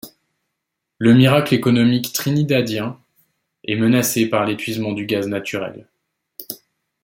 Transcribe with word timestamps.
Le 0.97 1.13
miracle 1.13 1.53
économique 1.53 2.11
trinidadien 2.11 2.99
est 3.65 3.75
menacé 3.75 4.25
par 4.27 4.45
l'épuisement 4.47 4.93
du 4.93 5.05
gaz 5.05 5.27
naturel. 5.27 5.87